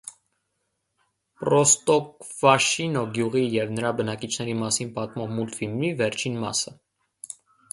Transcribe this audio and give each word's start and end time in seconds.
Պրոստոկվաշինո 1.41 3.03
գյուղի 3.17 3.43
և 3.57 3.75
նրա 3.75 3.91
բնակիչների 4.01 4.57
մասին 4.63 4.91
պատմող 4.97 5.37
մուլտֆիլմի 5.37 5.93
վերջին 6.01 6.41
մասը։ 6.47 6.75